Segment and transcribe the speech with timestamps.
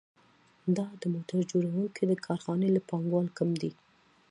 [0.77, 3.71] دا د موټر جوړونې د کارخانې له پانګوال کم دی